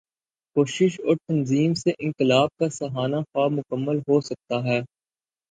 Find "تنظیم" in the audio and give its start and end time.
1.17-1.73